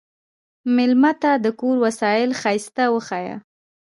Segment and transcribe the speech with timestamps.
[0.75, 3.35] مېلمه ته د کور وسایل ښايسته وښیه.